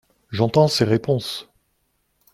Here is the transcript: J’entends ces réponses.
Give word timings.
J’entends 0.31 0.67
ces 0.69 0.83
réponses. 0.83 1.47